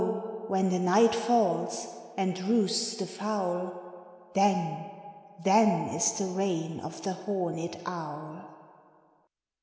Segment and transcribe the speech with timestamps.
[0.01, 1.85] 0, when the night falls,
[2.17, 4.89] and roosts the fowl, Then,
[5.43, 8.43] then, is the reign of the horned owl!